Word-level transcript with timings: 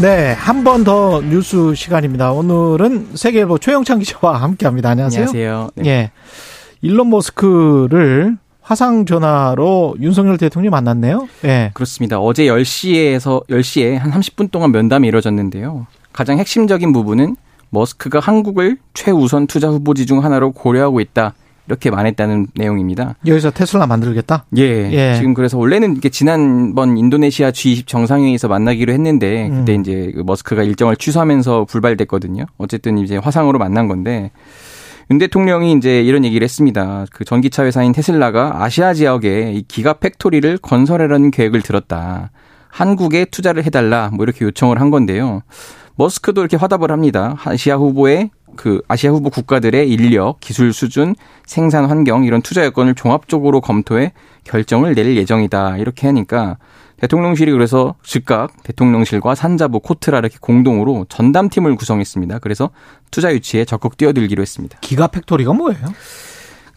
네, 0.00 0.32
한 0.32 0.62
번 0.62 0.84
더 0.84 1.20
뉴스 1.22 1.74
시간입니다. 1.74 2.30
오늘은 2.32 3.16
세계일보 3.16 3.58
최영창 3.58 3.98
기자와 3.98 4.40
함께합니다. 4.42 4.90
안녕하세요. 4.90 5.20
안녕하세요. 5.26 5.70
네. 5.74 5.88
예, 5.88 6.10
일론 6.82 7.10
머스크를 7.10 8.36
화상 8.62 9.06
전화로 9.06 9.96
윤석열 10.00 10.38
대통령이 10.38 10.70
만났네요. 10.70 11.26
예. 11.44 11.70
그렇습니다. 11.74 12.20
어제 12.20 12.44
10시에서 12.44 13.44
10시에 13.48 13.96
한 13.98 14.10
30분 14.12 14.50
동안 14.52 14.70
면담이 14.72 15.08
이루어졌는데요. 15.08 15.86
가장 16.12 16.38
핵심적인 16.38 16.92
부분은 16.92 17.34
머스크가 17.70 18.20
한국을 18.20 18.76
최우선 18.94 19.46
투자 19.46 19.68
후보지 19.68 20.06
중 20.06 20.22
하나로 20.22 20.52
고려하고 20.52 21.00
있다. 21.00 21.34
이렇게 21.68 21.90
말했다는 21.90 22.48
내용입니다. 22.54 23.16
여기서 23.26 23.50
테슬라 23.50 23.86
만들겠다? 23.86 24.46
예. 24.56 24.62
예. 24.90 25.14
지금 25.16 25.34
그래서 25.34 25.58
원래는 25.58 25.96
이게 25.96 26.08
지난번 26.08 26.96
인도네시아 26.96 27.50
G20 27.50 27.86
정상회의에서 27.86 28.48
만나기로 28.48 28.92
했는데 28.92 29.50
그때 29.50 29.74
음. 29.74 29.80
이제 29.80 30.10
그 30.14 30.22
머스크가 30.24 30.62
일정을 30.62 30.96
취소하면서 30.96 31.66
불발됐거든요. 31.66 32.46
어쨌든 32.56 32.98
이제 32.98 33.18
화상으로 33.18 33.58
만난 33.58 33.86
건데 33.86 34.30
윤 35.10 35.18
대통령이 35.18 35.72
이제 35.72 36.02
이런 36.02 36.24
얘기를 36.24 36.44
했습니다. 36.44 37.06
그 37.12 37.24
전기차 37.24 37.64
회사인 37.64 37.92
테슬라가 37.92 38.62
아시아 38.62 38.94
지역에 38.94 39.52
이 39.52 39.62
기가 39.62 39.94
팩토리를 39.94 40.58
건설하려는 40.58 41.30
계획을 41.30 41.62
들었다. 41.62 42.30
한국에 42.70 43.24
투자를 43.26 43.64
해달라 43.64 44.10
뭐 44.12 44.24
이렇게 44.24 44.44
요청을 44.44 44.80
한 44.80 44.90
건데요. 44.90 45.42
머스크도 45.96 46.40
이렇게 46.40 46.56
화답을 46.56 46.92
합니다. 46.92 47.36
아시아 47.44 47.76
후보의 47.76 48.30
그 48.58 48.82
아시아 48.88 49.12
후보 49.12 49.30
국가들의 49.30 49.88
인력, 49.88 50.40
기술 50.40 50.72
수준, 50.72 51.14
생산 51.46 51.84
환경 51.84 52.24
이런 52.24 52.42
투자 52.42 52.64
여건을 52.64 52.96
종합적으로 52.96 53.60
검토해 53.60 54.12
결정을 54.42 54.96
내릴 54.96 55.16
예정이다. 55.16 55.76
이렇게 55.76 56.08
하니까 56.08 56.58
대통령실이 56.96 57.52
그래서 57.52 57.94
즉각 58.02 58.64
대통령실과 58.64 59.36
산자부 59.36 59.78
코트라 59.78 60.18
이렇게 60.18 60.38
공동으로 60.40 61.06
전담팀을 61.08 61.76
구성했습니다. 61.76 62.40
그래서 62.40 62.70
투자 63.12 63.32
유치에 63.32 63.64
적극 63.64 63.96
뛰어들기로 63.96 64.42
했습니다. 64.42 64.76
기가 64.80 65.06
팩토리가 65.06 65.52
뭐예요? 65.52 65.86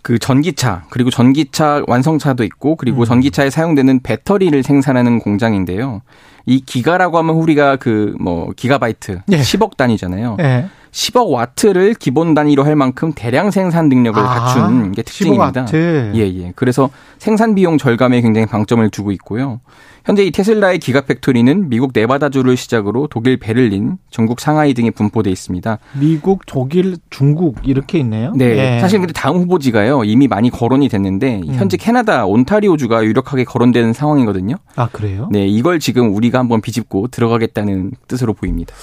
그 0.03 0.19
전기차 0.19 0.83
그리고 0.91 1.09
전기차 1.09 1.83
완성차도 1.87 2.43
있고 2.43 2.75
그리고 2.75 3.01
음. 3.01 3.05
전기차에 3.05 3.49
사용되는 3.49 4.01
배터리를 4.01 4.61
생산하는 4.61 5.17
공장인데요. 5.17 6.03
이 6.45 6.61
기가라고 6.61 7.17
하면 7.17 7.35
우리가 7.35 7.77
그 7.77 8.15
뭐 8.19 8.51
기가바이트 8.55 9.21
예. 9.31 9.37
10억 9.37 9.77
단위잖아요. 9.77 10.37
예. 10.41 10.65
10억 10.91 11.29
와트를 11.29 11.93
기본 11.93 12.33
단위로 12.33 12.63
할 12.63 12.75
만큼 12.75 13.13
대량 13.15 13.49
생산 13.51 13.89
능력을 13.89 14.21
아, 14.21 14.25
갖춘 14.25 14.91
게 14.91 15.01
특징입니다. 15.01 15.65
예, 15.73 16.21
예. 16.21 16.53
그래서 16.55 16.89
생산 17.17 17.55
비용 17.55 17.77
절감에 17.77 18.21
굉장히 18.21 18.45
방점을 18.45 18.87
두고 18.89 19.11
있고요. 19.13 19.61
현재 20.03 20.23
이 20.23 20.31
테슬라의 20.31 20.79
기가 20.79 21.01
팩토리는 21.01 21.69
미국 21.69 21.91
네바다주를 21.93 22.57
시작으로 22.57 23.07
독일 23.07 23.37
베를린, 23.37 23.97
중국 24.09 24.39
상하이 24.39 24.73
등에 24.73 24.89
분포돼 24.89 25.29
있습니다. 25.29 25.77
미국, 25.99 26.45
독일, 26.47 26.97
중국 27.11 27.59
이렇게 27.63 27.99
있네요. 27.99 28.33
네. 28.35 28.75
예. 28.75 28.79
사실 28.79 28.99
근데 28.99 29.13
다음 29.13 29.37
후보지가요. 29.37 30.03
이미 30.03 30.27
많이 30.27 30.49
거론이 30.49 30.89
됐는데 30.89 31.41
음. 31.47 31.53
현재 31.53 31.77
캐나다 31.77 32.25
온타리오주가 32.25 33.03
유력하게 33.03 33.43
거론되는 33.43 33.93
상황이거든요. 33.93 34.55
아, 34.75 34.89
그래요? 34.91 35.29
네, 35.31 35.45
이걸 35.45 35.79
지금 35.79 36.15
우리가 36.15 36.39
한번 36.39 36.61
비집고 36.61 37.09
들어가겠다는 37.09 37.91
뜻으로 38.07 38.33
보입니다. 38.33 38.73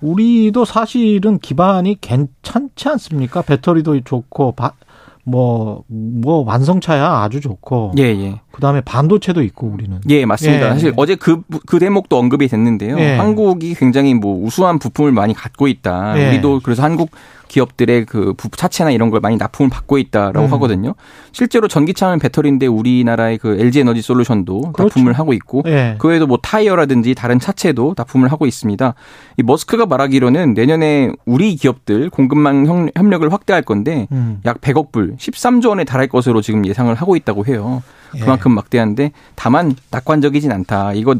우리도 0.00 0.64
사실은 0.64 1.38
기반이 1.38 1.98
괜찮지 2.00 2.88
않습니까? 2.88 3.42
배터리도 3.42 4.00
좋고 4.02 4.54
뭐, 5.24 5.82
뭐, 5.88 6.44
완성차야 6.44 7.22
아주 7.22 7.40
좋고. 7.40 7.92
예, 7.98 8.04
예. 8.04 8.40
그 8.56 8.62
다음에 8.62 8.80
반도체도 8.80 9.42
있고, 9.42 9.66
우리는. 9.66 10.00
예, 10.08 10.24
맞습니다. 10.24 10.68
예. 10.68 10.70
사실 10.70 10.94
어제 10.96 11.14
그, 11.14 11.42
그 11.66 11.78
대목도 11.78 12.18
언급이 12.18 12.48
됐는데요. 12.48 12.98
예. 12.98 13.16
한국이 13.16 13.74
굉장히 13.74 14.14
뭐 14.14 14.42
우수한 14.42 14.78
부품을 14.78 15.12
많이 15.12 15.34
갖고 15.34 15.68
있다. 15.68 16.18
예. 16.18 16.28
우리도 16.28 16.60
그래서 16.64 16.82
한국 16.82 17.10
기업들의 17.48 18.06
그 18.06 18.34
차체나 18.50 18.92
이런 18.92 19.10
걸 19.10 19.20
많이 19.20 19.36
납품을 19.36 19.68
받고 19.68 19.98
있다라고 19.98 20.46
음. 20.46 20.52
하거든요. 20.54 20.94
실제로 21.32 21.68
전기차는 21.68 22.18
배터리인데 22.18 22.66
우리나라의 22.66 23.36
그 23.38 23.58
LG 23.60 23.80
에너지 23.80 24.00
솔루션도 24.00 24.72
그렇죠. 24.72 24.84
납품을 24.84 25.12
하고 25.12 25.34
있고 25.34 25.62
네. 25.64 25.96
그 25.98 26.08
외에도 26.08 26.26
뭐 26.26 26.38
타이어라든지 26.42 27.14
다른 27.14 27.38
차체도 27.38 27.94
납품을 27.96 28.32
하고 28.32 28.46
있습니다. 28.46 28.94
이 29.36 29.42
머스크가 29.42 29.84
말하기로는 29.84 30.54
내년에 30.54 31.12
우리 31.26 31.56
기업들 31.56 32.08
공급망 32.08 32.88
협력을 32.94 33.30
확대할 33.32 33.62
건데 33.62 34.08
음. 34.12 34.40
약 34.46 34.62
100억 34.62 34.92
불, 34.92 35.14
13조 35.16 35.68
원에 35.68 35.84
달할 35.84 36.08
것으로 36.08 36.40
지금 36.40 36.66
예상을 36.66 36.94
하고 36.94 37.16
있다고 37.16 37.44
해요. 37.46 37.82
예. 38.14 38.20
그만큼 38.20 38.52
예. 38.52 38.54
막대한데 38.54 39.12
다만 39.34 39.74
낙관적이진 39.90 40.52
않다. 40.52 40.92
이거 40.94 41.14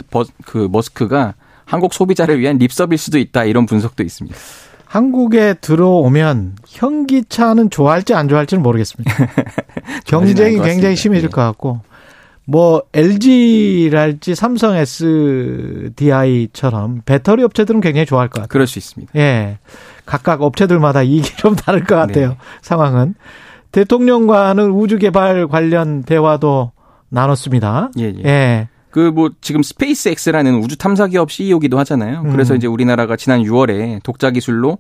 그 0.45 0.69
머스크가 0.71 1.35
한국 1.65 1.95
소비자를 1.95 2.39
위한 2.39 2.59
립서비일 2.59 2.99
수도 2.99 3.19
있다 3.19 3.45
이런 3.45 3.67
분석도 3.67 4.03
있습니다. 4.03 4.37
한국에 4.85 5.55
들어오면 5.61 6.57
현기차는 6.67 7.71
좋아할지 7.71 8.15
안 8.15 8.29
좋아할지는 8.29 8.63
모르겠습니다. 8.63 9.13
경쟁이 10.07 10.61
굉장히 10.61 10.95
심해질 10.97 11.29
네. 11.29 11.33
것 11.33 11.43
같고 11.43 11.81
뭐 12.49 12.83
LG랄지 12.95 14.37
삼성 14.37 14.77
SDI처럼 15.97 17.03
배터리 17.05 17.43
업체들은 17.43 17.81
굉장히 17.81 18.07
좋아할 18.07 18.29
것 18.29 18.35
같아요. 18.35 18.49
그럴 18.49 18.69
수 18.69 18.79
있습니다. 18.79 19.13
예. 19.17 19.59
각각 20.07 20.43
업체들마다 20.43 21.03
이익이 21.03 21.37
좀 21.37 21.57
다를 21.67 21.83
것 21.85 21.97
같아요. 21.97 22.29
네. 22.31 22.37
상황은. 22.63 23.17
대통령과는 23.73 24.71
우주 24.71 24.97
개발 24.99 25.49
관련 25.49 26.05
대화도 26.05 26.71
나눴습니다. 27.09 27.91
예, 27.99 28.13
예. 28.17 28.25
예. 28.25 28.69
그뭐 28.91 29.31
지금 29.41 29.63
스페이스X라는 29.63 30.57
우주 30.57 30.79
탐사 30.79 31.07
기업 31.07 31.31
CEO기도 31.31 31.79
하잖아요. 31.81 32.23
그래서 32.31 32.55
음. 32.55 32.57
이제 32.57 32.67
우리나라가 32.67 33.17
지난 33.17 33.43
6월에 33.43 34.03
독자 34.03 34.31
기술로 34.31 34.79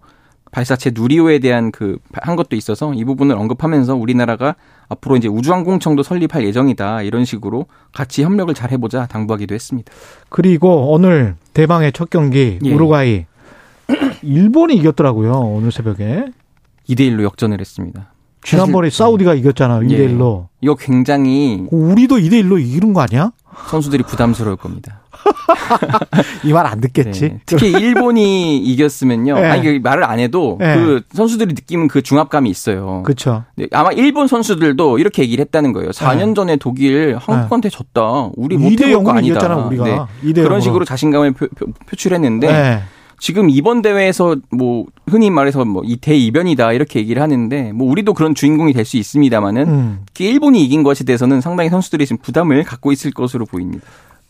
발사체 0.52 0.92
누리호에 0.94 1.38
대한 1.38 1.70
그 1.70 1.98
한 2.22 2.36
것도 2.36 2.56
있어서 2.56 2.92
이 2.94 3.04
부분을 3.04 3.36
언급하면서 3.36 3.94
우리나라가 3.94 4.56
앞으로 4.88 5.16
이제 5.16 5.28
우주항공청도 5.28 6.02
설립할 6.02 6.44
예정이다 6.44 7.02
이런 7.02 7.24
식으로 7.24 7.66
같이 7.92 8.22
협력을 8.22 8.52
잘 8.54 8.70
해보자 8.70 9.06
당부하기도 9.06 9.54
했습니다. 9.54 9.92
그리고 10.28 10.92
오늘 10.92 11.36
대망의 11.54 11.92
첫 11.92 12.10
경기 12.10 12.58
예. 12.64 12.72
우루과이 12.72 13.26
일본이 14.22 14.76
이겼더라고요 14.76 15.32
오늘 15.32 15.70
새벽에 15.70 16.26
2대 16.88 17.00
1로 17.00 17.22
역전을 17.22 17.60
했습니다. 17.60 18.12
지난번에 18.46 18.90
사우디가 18.90 19.34
이겼잖아요 19.34 19.80
2대 19.88 20.08
1로. 20.16 20.42
예. 20.44 20.46
이거 20.62 20.74
굉장히 20.76 21.64
우리도 21.70 22.16
2대 22.18 22.42
1로 22.44 22.60
이기는 22.60 22.92
거 22.92 23.00
아니야? 23.00 23.32
선수들이 23.68 24.02
부담스러울 24.04 24.56
겁니다. 24.56 25.00
이 26.44 26.52
말 26.52 26.66
안 26.66 26.80
듣겠지. 26.80 27.20
네. 27.22 27.40
특히 27.46 27.70
일본이 27.72 28.58
이겼으면요. 28.58 29.34
네. 29.34 29.44
아니 29.46 29.78
말을 29.80 30.04
안 30.04 30.18
해도 30.20 30.56
네. 30.60 30.76
그 30.76 31.02
선수들이 31.12 31.54
느끼는 31.54 31.88
그 31.88 32.02
중압감이 32.02 32.48
있어요. 32.48 33.02
그렇죠. 33.04 33.44
아마 33.72 33.90
일본 33.92 34.28
선수들도 34.28 34.98
이렇게 34.98 35.22
얘기를 35.22 35.42
했다는 35.44 35.72
거예요. 35.72 35.90
4년 35.90 36.34
전에 36.36 36.56
독일 36.56 37.16
한국한테 37.20 37.70
졌다. 37.70 38.30
우리 38.36 38.56
못해볼 38.56 39.02
거 39.04 39.12
아니다. 39.12 39.56
우리가. 39.56 40.08
네. 40.22 40.32
그런 40.34 40.60
식으로 40.60 40.84
자신감을 40.84 41.32
표, 41.32 41.48
표, 41.48 41.66
표출했는데 41.88 42.82
지금 43.18 43.48
이번 43.50 43.82
대회에서 43.82 44.36
뭐 44.50 44.86
흔히 45.08 45.30
말해서 45.30 45.64
뭐 45.64 45.82
이 45.84 45.96
대이변이다 45.96 46.72
이렇게 46.72 46.98
얘기를 47.00 47.22
하는데 47.22 47.72
뭐 47.72 47.88
우리도 47.90 48.12
그런 48.14 48.34
주인공이 48.34 48.72
될 48.72 48.84
수 48.84 48.96
있습니다만은 48.96 49.68
음. 49.68 49.98
일본이 50.18 50.64
이긴 50.64 50.82
것에 50.82 51.04
대해서는 51.04 51.40
상당히 51.40 51.70
선수들이 51.70 52.06
지금 52.06 52.18
부담을 52.22 52.62
갖고 52.64 52.92
있을 52.92 53.10
것으로 53.12 53.46
보입니다. 53.46 53.84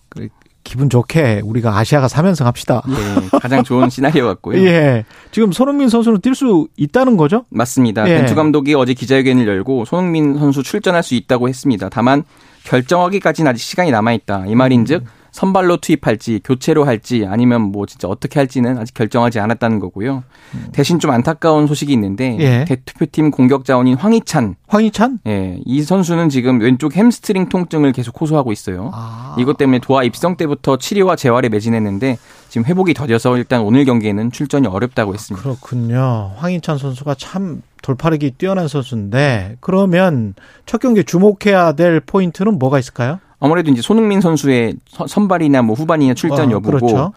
그 0.08 0.28
기분 0.64 0.90
좋게 0.90 1.42
우리가 1.44 1.78
아시아가 1.78 2.08
3연승 2.08 2.44
합시다. 2.44 2.82
예, 2.88 3.38
가장 3.38 3.62
좋은 3.62 3.88
시나리오 3.88 4.26
같고요. 4.26 4.58
예. 4.66 5.04
지금 5.30 5.52
손흥민 5.52 5.88
선수는 5.88 6.18
뛸 6.20 6.34
수 6.34 6.66
있다는 6.76 7.16
거죠? 7.16 7.44
맞습니다. 7.50 8.08
예. 8.10 8.16
벤투 8.18 8.34
감독이 8.34 8.74
어제 8.74 8.92
기자회견을 8.92 9.46
열고 9.46 9.84
손흥민 9.84 10.36
선수 10.38 10.62
출전할 10.64 11.02
수 11.04 11.14
있다고 11.14 11.48
했습니다. 11.48 11.88
다만 11.88 12.24
결정하기까지는 12.64 13.50
아직 13.50 13.62
시간이 13.62 13.90
남아 13.92 14.12
있다. 14.14 14.46
이 14.46 14.54
말인즉 14.54 15.02
음. 15.02 15.06
선발로 15.36 15.76
투입할지 15.76 16.40
교체로 16.42 16.86
할지 16.86 17.26
아니면 17.28 17.60
뭐 17.60 17.84
진짜 17.84 18.08
어떻게 18.08 18.40
할지는 18.40 18.78
아직 18.78 18.94
결정하지 18.94 19.38
않았다는 19.38 19.80
거고요. 19.80 20.24
음. 20.54 20.68
대신 20.72 20.98
좀 20.98 21.10
안타까운 21.10 21.66
소식이 21.66 21.92
있는데 21.92 22.38
예. 22.40 22.64
대표팀 22.64 23.30
공격 23.30 23.66
자원인 23.66 23.96
황희찬. 23.96 24.56
황희찬? 24.66 25.18
예. 25.26 25.58
이 25.66 25.82
선수는 25.82 26.30
지금 26.30 26.60
왼쪽 26.60 26.96
햄스트링 26.96 27.50
통증을 27.50 27.92
계속 27.92 28.18
호소하고 28.18 28.50
있어요. 28.50 28.90
아. 28.94 29.36
이것 29.38 29.58
때문에 29.58 29.80
도하 29.80 30.04
입성 30.04 30.38
때부터 30.38 30.78
치료와 30.78 31.16
재활에 31.16 31.50
매진했는데 31.50 32.16
지금 32.48 32.64
회복이 32.64 32.94
더뎌서 32.94 33.36
일단 33.36 33.60
오늘 33.60 33.84
경기에는 33.84 34.32
출전이 34.32 34.66
어렵다고 34.68 35.12
했습니다. 35.12 35.42
그렇군요. 35.42 36.32
황희찬 36.36 36.78
선수가 36.78 37.14
참 37.18 37.60
돌파력이 37.82 38.32
뛰어난 38.38 38.68
선수인데 38.68 39.58
그러면 39.60 40.32
첫 40.64 40.80
경기 40.80 41.04
주목해야 41.04 41.72
될 41.72 42.00
포인트는 42.00 42.58
뭐가 42.58 42.78
있을까요? 42.78 43.20
아무래도 43.40 43.70
이제 43.70 43.82
손흥민 43.82 44.20
선수의 44.20 44.74
선발이나 45.08 45.62
뭐 45.62 45.74
후반이나 45.74 46.14
출전 46.14 46.48
어, 46.48 46.52
여부고 46.52 46.86
그렇죠. 46.86 47.12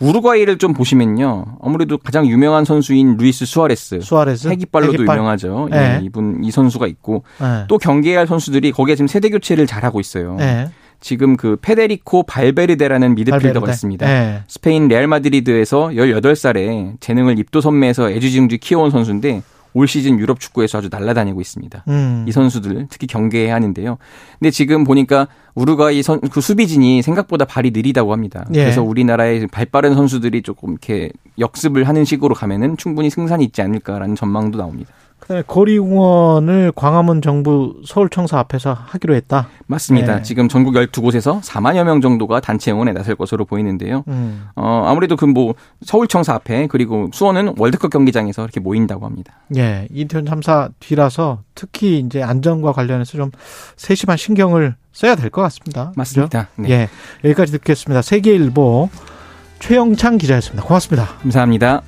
우루과이를 0.00 0.58
좀 0.58 0.72
보시면요. 0.72 1.58
아무래도 1.62 1.96
가장 1.98 2.26
유명한 2.26 2.64
선수인 2.64 3.16
루이스 3.18 3.46
수아레스. 3.46 4.00
수아레스. 4.00 4.48
핵이발로도 4.48 4.94
핵이발. 4.94 5.16
유명하죠. 5.16 5.68
네. 5.70 6.00
예, 6.00 6.04
이분 6.04 6.42
이 6.42 6.50
선수가 6.50 6.86
있고 6.88 7.22
네. 7.40 7.64
또 7.68 7.78
경기할 7.78 8.26
선수들이 8.26 8.72
거기에 8.72 8.96
지금 8.96 9.06
세대 9.06 9.28
교체를 9.30 9.66
잘 9.66 9.84
하고 9.84 10.00
있어요. 10.00 10.34
네. 10.38 10.70
지금 10.98 11.36
그 11.36 11.56
페데리코 11.60 12.24
발베르데라는 12.24 13.14
미드필더가 13.14 13.42
발베르데. 13.52 13.70
있습니다. 13.72 14.06
네. 14.06 14.42
스페인 14.48 14.88
레알 14.88 15.06
마드리드에서 15.06 15.88
18살에 15.94 16.94
재능을 17.00 17.38
입도 17.38 17.60
선매에서 17.60 18.10
애지중지 18.10 18.58
키워온 18.60 18.90
선수인데 18.90 19.42
올 19.74 19.88
시즌 19.88 20.18
유럽 20.18 20.40
축구에서 20.40 20.78
아주 20.78 20.88
날아다니고 20.90 21.40
있습니다. 21.40 21.84
음. 21.88 22.24
이 22.28 22.32
선수들 22.32 22.86
특히 22.90 23.06
경계해야 23.06 23.54
하는데요. 23.54 23.98
근데 24.38 24.50
지금 24.50 24.84
보니까 24.84 25.28
우루과이 25.54 26.02
선, 26.02 26.20
그 26.20 26.40
수비진이 26.40 27.02
생각보다 27.02 27.44
발이 27.44 27.70
느리다고 27.72 28.12
합니다. 28.12 28.46
예. 28.54 28.64
그래서 28.64 28.82
우리나라의 28.82 29.46
발 29.48 29.66
빠른 29.66 29.94
선수들이 29.94 30.42
조금 30.42 30.70
이렇게 30.70 31.10
역습을 31.38 31.88
하는 31.88 32.04
식으로 32.04 32.34
가면은 32.34 32.76
충분히 32.76 33.10
승산이 33.10 33.44
있지 33.44 33.62
않을까라는 33.62 34.16
전망도 34.16 34.58
나옵니다. 34.58 34.92
그다음에 35.22 35.44
거리응원을 35.46 36.72
광화문 36.74 37.22
정부 37.22 37.80
서울청사 37.86 38.38
앞에서 38.40 38.72
하기로 38.72 39.14
했다. 39.14 39.48
맞습니다. 39.66 40.16
네. 40.16 40.22
지금 40.22 40.48
전국 40.48 40.74
12곳에서 40.74 41.40
4만여 41.42 41.84
명 41.84 42.00
정도가 42.00 42.40
단체 42.40 42.72
응원에 42.72 42.92
나설 42.92 43.14
것으로 43.14 43.44
보이는데요. 43.44 44.02
음. 44.08 44.46
어, 44.56 44.84
아무래도 44.86 45.16
그 45.16 45.26
뭐 45.32 45.54
서울청사 45.84 46.34
앞에 46.34 46.66
그리고 46.66 47.08
수원은 47.12 47.54
월드컵 47.56 47.90
경기장에서 47.90 48.42
이렇게 48.42 48.60
모인다고 48.60 49.06
합니다. 49.06 49.32
예. 49.56 49.88
이태원 49.92 50.26
참사 50.26 50.68
뒤라서 50.80 51.40
특히 51.54 52.00
이제 52.00 52.22
안전과 52.22 52.72
관련해서 52.72 53.12
좀 53.16 53.30
세심한 53.76 54.16
신경을 54.18 54.74
써야 54.92 55.14
될 55.14 55.30
것 55.30 55.40
같습니다. 55.42 55.92
맞습니다. 55.96 56.48
네. 56.56 56.68
예. 56.70 56.88
여기까지 57.24 57.52
듣겠습니다. 57.52 58.02
세계일보 58.02 58.90
최영창 59.60 60.18
기자였습니다. 60.18 60.64
고맙습니다. 60.66 61.06
감사합니다. 61.22 61.80